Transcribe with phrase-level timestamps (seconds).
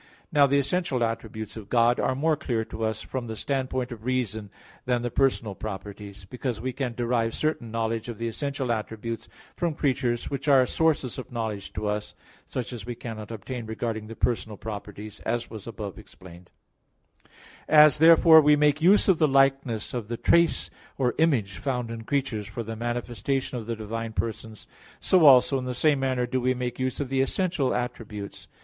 [0.31, 4.03] Now the essential attributes of God are more clear to us from the standpoint of
[4.03, 4.49] reason
[4.85, 9.75] than the personal properties; because we can derive certain knowledge of the essential attributes from
[9.75, 12.15] creatures which are sources of knowledge to us,
[12.47, 16.49] such as we cannot obtain regarding the personal properties, as was above explained
[17.19, 17.29] (Q.
[17.29, 17.75] 32, A.
[17.77, 17.85] 1).
[17.85, 22.05] As, therefore, we make use of the likeness of the trace or image found in
[22.05, 24.65] creatures for the manifestation of the divine persons,
[24.99, 28.47] so also in the same manner do we make use of the essential attributes.